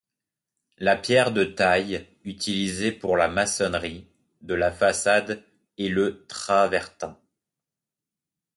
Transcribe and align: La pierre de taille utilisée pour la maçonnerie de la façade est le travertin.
La 0.79 0.95
pierre 0.95 1.31
de 1.31 1.43
taille 1.43 2.07
utilisée 2.23 2.91
pour 2.91 3.17
la 3.17 3.27
maçonnerie 3.27 4.07
de 4.41 4.55
la 4.55 4.71
façade 4.71 5.43
est 5.77 5.89
le 5.89 6.25
travertin. 6.25 7.19